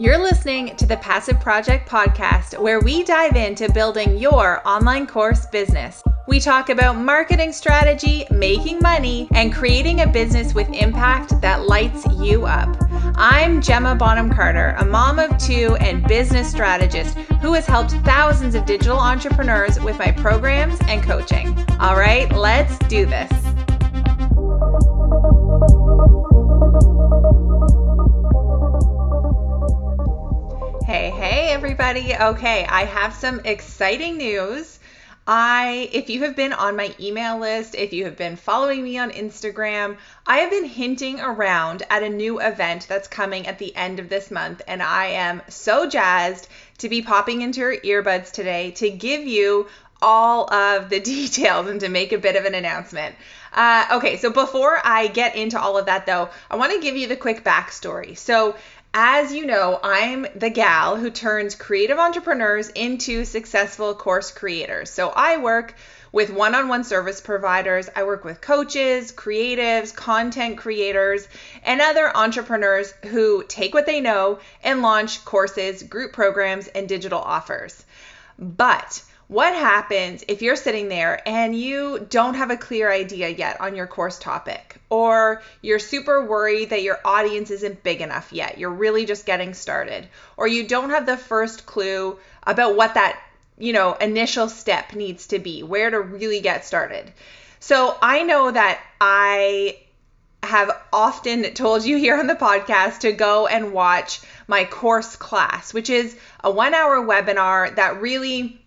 [0.00, 5.46] You're listening to the Passive Project Podcast, where we dive into building your online course
[5.46, 6.04] business.
[6.28, 12.06] We talk about marketing strategy, making money, and creating a business with impact that lights
[12.16, 12.76] you up.
[13.16, 18.54] I'm Gemma Bonham Carter, a mom of two and business strategist who has helped thousands
[18.54, 21.58] of digital entrepreneurs with my programs and coaching.
[21.80, 23.32] All right, let's do this.
[31.58, 32.14] Everybody.
[32.14, 34.78] Okay, I have some exciting news.
[35.26, 38.96] I, if you have been on my email list, if you have been following me
[38.96, 43.74] on Instagram, I have been hinting around at a new event that's coming at the
[43.74, 46.46] end of this month, and I am so jazzed
[46.78, 49.66] to be popping into your earbuds today to give you
[50.00, 53.16] all of the details and to make a bit of an announcement.
[53.52, 56.96] Uh, okay, so before I get into all of that, though, I want to give
[56.96, 58.16] you the quick backstory.
[58.16, 58.54] So,
[59.00, 64.90] as you know, I'm the gal who turns creative entrepreneurs into successful course creators.
[64.90, 65.76] So I work
[66.10, 71.28] with one on one service providers, I work with coaches, creatives, content creators,
[71.62, 77.20] and other entrepreneurs who take what they know and launch courses, group programs, and digital
[77.20, 77.84] offers.
[78.36, 83.60] But what happens if you're sitting there and you don't have a clear idea yet
[83.60, 88.56] on your course topic, or you're super worried that your audience isn't big enough yet?
[88.58, 93.20] You're really just getting started, or you don't have the first clue about what that
[93.58, 97.12] you know initial step needs to be, where to really get started.
[97.60, 99.78] So I know that I
[100.42, 105.74] have often told you here on the podcast to go and watch my course class,
[105.74, 108.58] which is a one hour webinar that really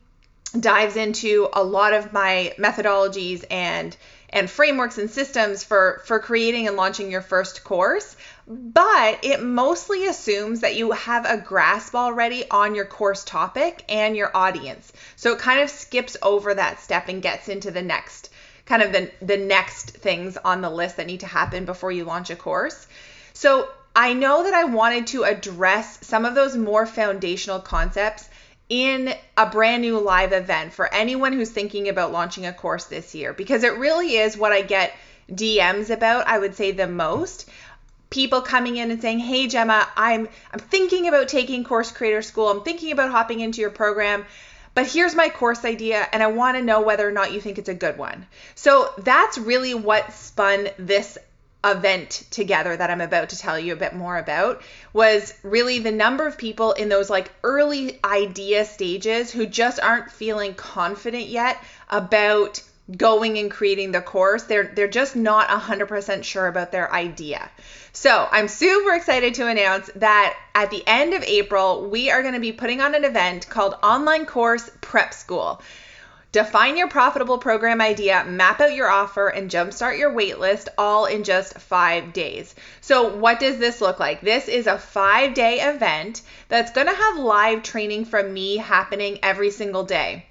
[0.60, 3.96] dives into a lot of my methodologies and
[4.30, 8.16] and frameworks and systems for for creating and launching your first course
[8.52, 14.18] but it mostly assumes that you have a grasp already on your course topic and
[14.18, 14.92] your audience.
[15.16, 18.30] So it kind of skips over that step and gets into the next
[18.66, 22.04] kind of the the next things on the list that need to happen before you
[22.04, 22.88] launch a course.
[23.34, 28.30] So I know that I wanted to address some of those more foundational concepts
[28.72, 33.14] in a brand new live event for anyone who's thinking about launching a course this
[33.14, 34.94] year because it really is what I get
[35.30, 37.50] DMs about, I would say the most.
[38.10, 42.50] People coming in and saying, "Hey Gemma, I'm I'm thinking about taking course creator school.
[42.50, 44.26] I'm thinking about hopping into your program."
[44.74, 47.58] But here's my course idea, and I want to know whether or not you think
[47.58, 48.26] it's a good one.
[48.56, 51.18] So that's really what spun this
[51.64, 54.62] event together that I'm about to tell you a bit more about
[54.94, 60.12] was really the number of people in those like early idea stages who just aren't
[60.12, 62.62] feeling confident yet about
[62.98, 64.44] going and creating the course.
[64.44, 67.50] They're they're just not 100% sure about their idea.
[67.94, 72.36] So, I'm super excited to announce that at the end of April, we are going
[72.36, 75.62] to be putting on an event called Online Course Prep School.
[76.32, 81.26] Define your profitable program idea, map out your offer, and jumpstart your waitlist all in
[81.26, 82.56] just five days.
[82.80, 84.22] So, what does this look like?
[84.22, 89.20] This is a five day event that's going to have live training from me happening
[89.22, 90.26] every single day.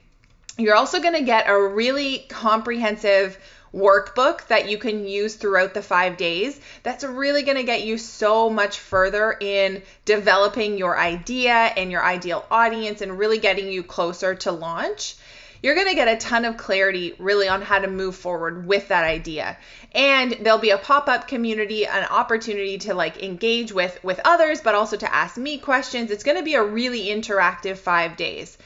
[0.57, 3.39] You're also going to get a really comprehensive
[3.75, 6.59] workbook that you can use throughout the five days.
[6.83, 12.03] That's really going to get you so much further in developing your idea and your
[12.03, 15.17] ideal audience and really getting you closer to launch
[15.63, 18.89] you're going to get a ton of clarity really on how to move forward with
[18.89, 19.57] that idea.
[19.93, 24.75] And there'll be a pop-up community, an opportunity to like engage with with others, but
[24.75, 26.11] also to ask me questions.
[26.11, 28.57] It's going to be a really interactive 5 days.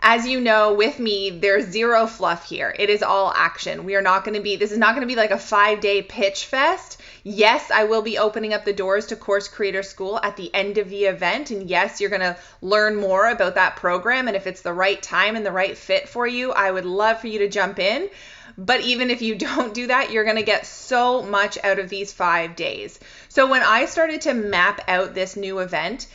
[0.00, 2.72] As you know, with me, there's zero fluff here.
[2.78, 3.84] It is all action.
[3.84, 5.80] We are not going to be, this is not going to be like a five
[5.80, 7.00] day pitch fest.
[7.24, 10.78] Yes, I will be opening up the doors to Course Creator School at the end
[10.78, 11.50] of the event.
[11.50, 14.28] And yes, you're going to learn more about that program.
[14.28, 17.20] And if it's the right time and the right fit for you, I would love
[17.20, 18.08] for you to jump in.
[18.56, 21.88] But even if you don't do that, you're going to get so much out of
[21.88, 22.98] these five days.
[23.28, 26.06] So when I started to map out this new event,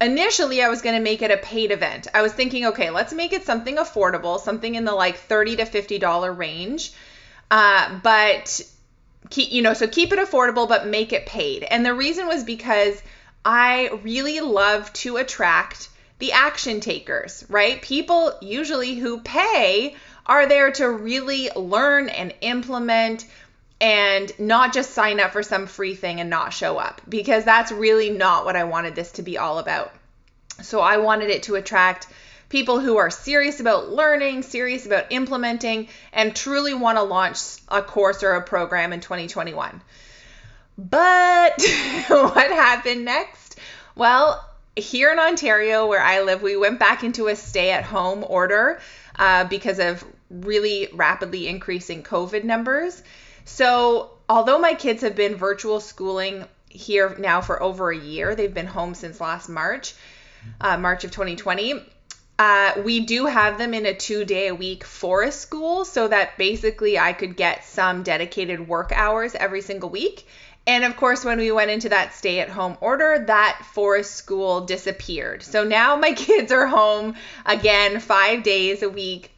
[0.00, 2.08] initially I was going to make it a paid event.
[2.12, 5.64] I was thinking, okay, let's make it something affordable, something in the like 30 to
[5.64, 6.92] 50 dollar range.
[7.50, 8.62] Uh, but
[9.32, 11.64] keep, you know, so keep it affordable but make it paid.
[11.64, 13.02] And the reason was because
[13.44, 15.88] I really love to attract
[16.18, 17.82] the action takers, right?
[17.82, 19.96] People usually who pay
[20.26, 23.24] are there to really learn and implement
[23.80, 27.72] and not just sign up for some free thing and not show up because that's
[27.72, 29.92] really not what I wanted this to be all about.
[30.60, 32.06] So I wanted it to attract
[32.52, 37.38] people who are serious about learning, serious about implementing, and truly want to launch
[37.68, 39.80] a course or a program in 2021.
[40.76, 41.62] But
[42.08, 43.58] what happened next?
[43.96, 44.46] Well,
[44.76, 48.82] here in Ontario, where I live, we went back into a stay at home order
[49.18, 53.02] uh, because of really rapidly increasing COVID numbers.
[53.46, 58.52] So, although my kids have been virtual schooling here now for over a year, they've
[58.52, 59.94] been home since last March,
[60.60, 61.82] uh, March of 2020.
[62.42, 66.36] Uh, we do have them in a two day a week forest school so that
[66.36, 70.26] basically I could get some dedicated work hours every single week.
[70.66, 74.62] And of course, when we went into that stay at home order, that forest school
[74.62, 75.44] disappeared.
[75.44, 77.14] So now my kids are home
[77.46, 79.30] again five days a week,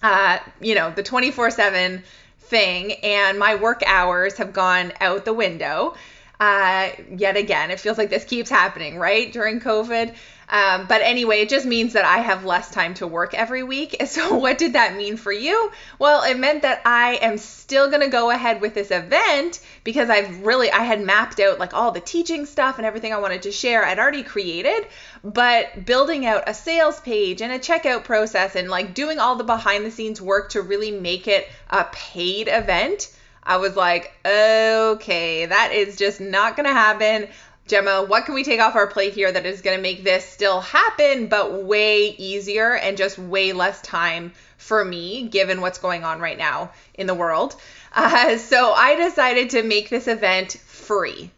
[0.00, 2.04] uh, you know, the 24 7
[2.38, 5.96] thing, and my work hours have gone out the window.
[6.38, 9.32] Uh, yet again, it feels like this keeps happening, right?
[9.32, 10.14] During COVID.
[10.50, 13.96] Um, but anyway, it just means that I have less time to work every week.
[14.08, 15.70] So, what did that mean for you?
[15.98, 20.08] Well, it meant that I am still going to go ahead with this event because
[20.08, 23.42] I've really, I had mapped out like all the teaching stuff and everything I wanted
[23.42, 23.84] to share.
[23.84, 24.86] I'd already created,
[25.22, 29.44] but building out a sales page and a checkout process and like doing all the
[29.44, 33.10] behind the scenes work to really make it a paid event.
[33.48, 37.28] I was like, okay, that is just not going to happen.
[37.68, 40.24] Gemma, what can we take off our plate here that is going to make this
[40.24, 46.02] still happen, but way easier and just way less time for me, given what's going
[46.02, 47.54] on right now in the world?
[47.90, 51.30] Uh, so I decided to make this event free.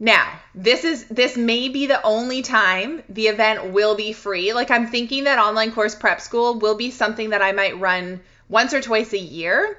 [0.00, 4.52] Now, this is this may be the only time the event will be free.
[4.52, 8.20] Like I'm thinking that online course prep school will be something that I might run
[8.48, 9.78] once or twice a year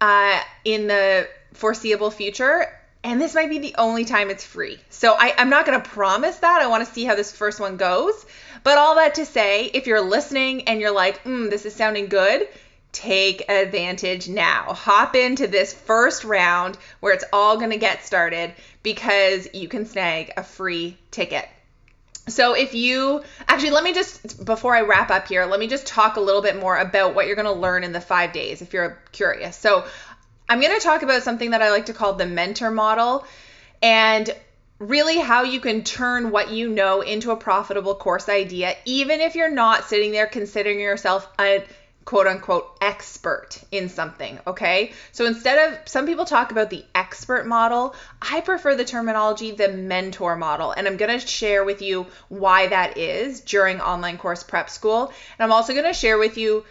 [0.00, 2.68] uh, in the foreseeable future
[3.04, 4.78] and this might be the only time it's free.
[4.88, 6.62] So I, am not going to promise that.
[6.62, 8.24] I want to see how this first one goes.
[8.64, 12.06] But all that to say, if you're listening and you're like, mm, this is sounding
[12.06, 12.48] good,
[12.92, 14.72] take advantage now.
[14.72, 19.84] Hop into this first round where it's all going to get started because you can
[19.84, 21.46] snag a free ticket.
[22.26, 25.86] So if you actually let me just before I wrap up here, let me just
[25.86, 28.62] talk a little bit more about what you're going to learn in the 5 days
[28.62, 29.56] if you're curious.
[29.56, 29.84] So
[30.48, 33.24] I'm going to talk about something that I like to call the mentor model
[33.82, 34.34] and
[34.78, 39.34] really how you can turn what you know into a profitable course idea, even if
[39.34, 41.64] you're not sitting there considering yourself a
[42.04, 44.38] quote unquote expert in something.
[44.46, 44.92] Okay.
[45.12, 49.68] So instead of some people talk about the expert model, I prefer the terminology the
[49.68, 50.72] mentor model.
[50.72, 55.06] And I'm going to share with you why that is during online course prep school.
[55.06, 56.64] And I'm also going to share with you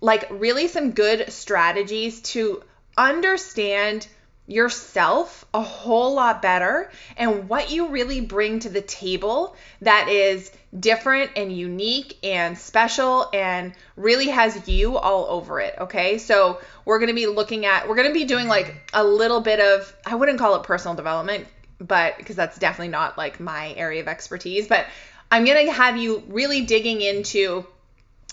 [0.00, 2.62] like really some good strategies to
[2.96, 4.06] understand
[4.46, 10.52] yourself a whole lot better and what you really bring to the table that is
[10.78, 15.74] different and unique and special and really has you all over it.
[15.80, 16.18] Okay.
[16.18, 19.40] So we're going to be looking at, we're going to be doing like a little
[19.40, 23.72] bit of, I wouldn't call it personal development, but because that's definitely not like my
[23.74, 24.86] area of expertise, but
[25.30, 27.66] I'm going to have you really digging into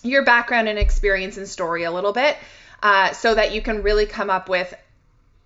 [0.03, 2.37] your background and experience and story a little bit
[2.83, 4.71] uh, so that you can really come up with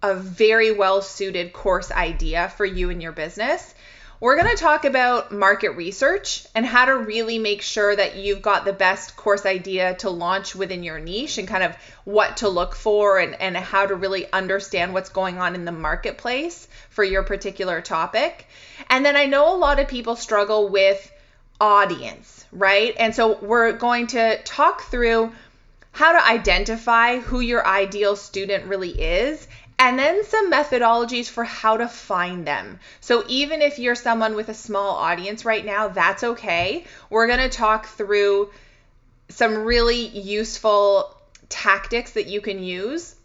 [0.02, 3.74] a very well suited course idea for you and your business.
[4.20, 8.42] We're going to talk about market research and how to really make sure that you've
[8.42, 12.50] got the best course idea to launch within your niche and kind of what to
[12.50, 17.04] look for and, and how to really understand what's going on in the marketplace for
[17.04, 18.48] your particular topic.
[18.90, 21.12] And then I know a lot of people struggle with
[21.62, 22.96] audience, right?
[22.98, 25.32] And so we're going to talk through
[25.98, 29.48] how to identify who your ideal student really is,
[29.80, 32.80] and then some methodologies for how to find them.
[33.02, 36.86] So, even if you're someone with a small audience right now, that's okay.
[37.10, 38.52] We're going to talk through
[39.30, 41.18] some really useful
[41.50, 43.16] tactics that you can use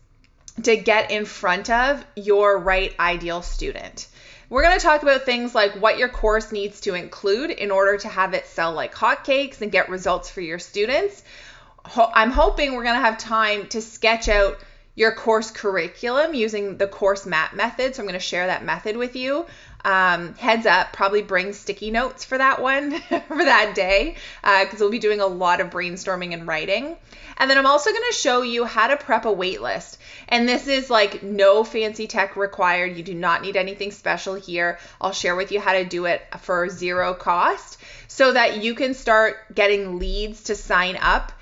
[0.62, 4.08] to get in front of your right ideal student.
[4.48, 7.98] We're going to talk about things like what your course needs to include in order
[7.98, 11.22] to have it sell like hotcakes and get results for your students
[11.84, 14.58] ho- I'm hoping we're going to have time to sketch out
[14.94, 17.94] your course curriculum using the course map method.
[17.94, 19.46] So I'm going to share that method with you.
[19.84, 24.76] Um, heads up, probably bring sticky notes for that one for that day because uh,
[24.78, 26.96] we'll be doing a lot of brainstorming and writing.
[27.38, 29.96] And then I'm also going to show you how to prep a waitlist.
[30.28, 32.96] And this is like no fancy tech required.
[32.96, 34.78] You do not need anything special here.
[35.00, 38.94] I'll share with you how to do it for zero cost so that you can
[38.94, 41.32] start getting leads to sign up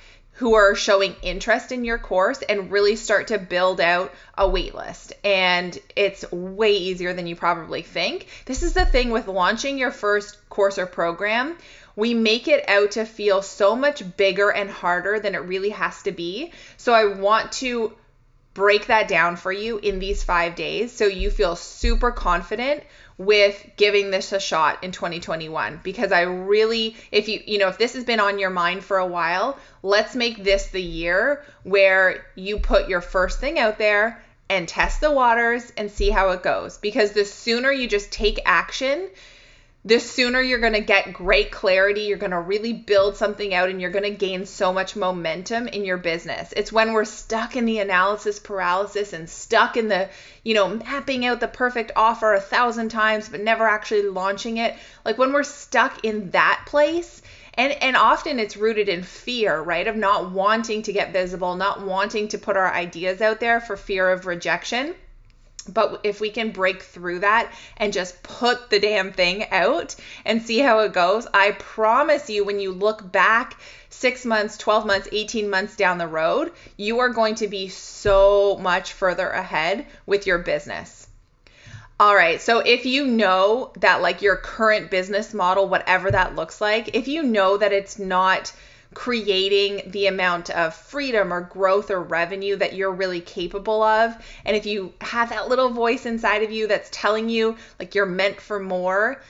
[0.41, 5.13] who are showing interest in your course and really start to build out a waitlist.
[5.23, 8.27] And it's way easier than you probably think.
[8.47, 11.59] This is the thing with launching your first course or program.
[11.95, 16.03] We make it out to feel so much bigger and harder than it really has
[16.05, 16.53] to be.
[16.79, 17.93] So I want to
[18.55, 22.83] break that down for you in these five days so you feel super confident
[23.21, 27.77] with giving this a shot in 2021 because I really if you you know if
[27.77, 32.25] this has been on your mind for a while let's make this the year where
[32.35, 36.43] you put your first thing out there and test the waters and see how it
[36.43, 36.77] goes.
[36.79, 39.09] Because the sooner you just take action
[39.83, 43.71] the sooner you're going to get great clarity, you're going to really build something out
[43.71, 46.53] and you're going to gain so much momentum in your business.
[46.55, 50.11] It's when we're stuck in the analysis paralysis and stuck in the,
[50.45, 54.77] you know, mapping out the perfect offer a thousand times but never actually launching it.
[55.05, 57.23] Like when we're stuck in that place,
[57.55, 59.87] and and often it's rooted in fear, right?
[59.87, 63.77] Of not wanting to get visible, not wanting to put our ideas out there for
[63.77, 64.95] fear of rejection
[65.71, 70.43] but if we can break through that and just put the damn thing out and
[70.43, 73.57] see how it goes, I promise you, when you look back
[73.89, 78.59] six months, 12 months, 18 months down the road, you are going to be so
[78.61, 81.07] much further ahead with your business.
[81.99, 86.59] All right, so if you know that, like your current business model, whatever that looks
[86.59, 88.53] like, if you know that it's not
[88.95, 94.17] creating the amount of freedom or growth or revenue that you're really capable of.
[94.45, 98.07] And if you have that little voice inside of you that's telling you like you're
[98.07, 99.21] meant for more,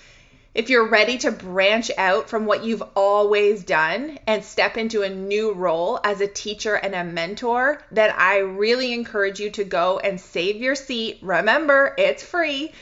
[0.53, 5.09] if you're ready to branch out from what you've always done and step into a
[5.09, 10.01] new role as a teacher and a mentor, then I really encourage you to go
[10.01, 11.19] and save your seat.
[11.23, 12.73] Remember, it's free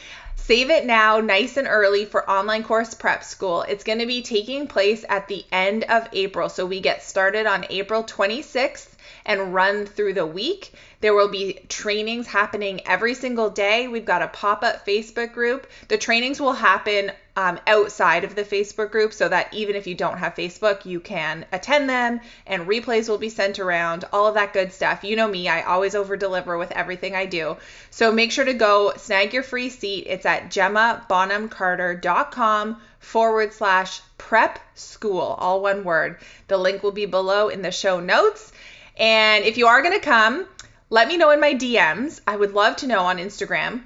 [0.40, 3.62] Save it now, nice and early for online course prep school.
[3.62, 6.48] It's going to be taking place at the end of April.
[6.48, 8.88] So we get started on April 26th
[9.28, 10.72] and run through the week.
[11.00, 13.86] There will be trainings happening every single day.
[13.86, 15.68] We've got a pop up Facebook group.
[15.86, 19.94] The trainings will happen um, outside of the Facebook group so that even if you
[19.94, 24.34] don't have Facebook, you can attend them and replays will be sent around, all of
[24.34, 25.04] that good stuff.
[25.04, 27.58] You know me, I always over deliver with everything I do.
[27.90, 30.06] So make sure to go snag your free seat.
[30.08, 36.18] It's at gemmabonhamcarter.com forward slash prep school, all one word.
[36.48, 38.50] The link will be below in the show notes.
[38.98, 40.46] And if you are going to come,
[40.90, 42.20] let me know in my DMs.
[42.26, 43.82] I would love to know on Instagram.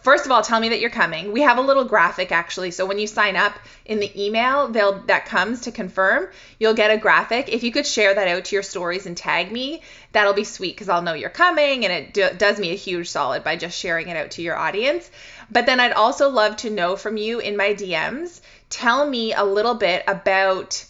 [0.00, 1.32] First of all, tell me that you're coming.
[1.32, 2.72] We have a little graphic actually.
[2.72, 3.54] So when you sign up
[3.86, 6.28] in the email that comes to confirm,
[6.58, 7.48] you'll get a graphic.
[7.48, 9.80] If you could share that out to your stories and tag me,
[10.12, 13.08] that'll be sweet because I'll know you're coming and it do, does me a huge
[13.08, 15.10] solid by just sharing it out to your audience.
[15.50, 18.42] But then I'd also love to know from you in my DMs.
[18.68, 20.84] Tell me a little bit about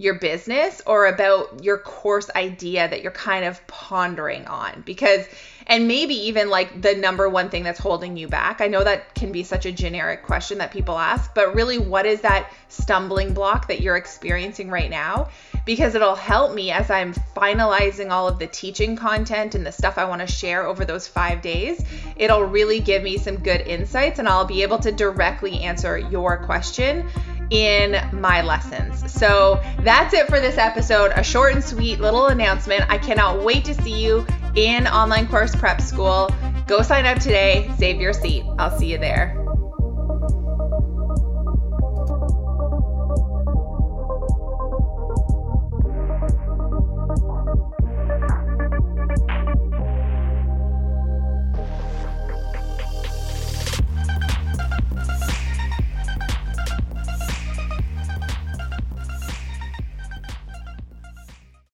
[0.00, 5.26] your business or about your course idea that you're kind of pondering on because
[5.66, 8.62] and maybe even like the number one thing that's holding you back.
[8.62, 12.06] I know that can be such a generic question that people ask, but really what
[12.06, 15.28] is that stumbling block that you're experiencing right now?
[15.66, 19.98] Because it'll help me as I'm finalizing all of the teaching content and the stuff
[19.98, 21.84] I want to share over those 5 days.
[22.16, 26.38] It'll really give me some good insights and I'll be able to directly answer your
[26.38, 27.06] question
[27.50, 29.12] in my lessons.
[29.12, 31.12] So that's it for this episode.
[31.14, 32.84] A short and sweet little announcement.
[32.88, 36.30] I cannot wait to see you in online course prep school.
[36.66, 38.44] Go sign up today, save your seat.
[38.58, 39.39] I'll see you there.